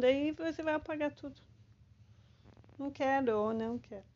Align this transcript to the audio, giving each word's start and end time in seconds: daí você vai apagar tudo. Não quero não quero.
daí 0.00 0.32
você 0.32 0.62
vai 0.62 0.74
apagar 0.74 1.12
tudo. 1.14 1.40
Não 2.78 2.90
quero 2.90 3.52
não 3.52 3.78
quero. 3.78 4.08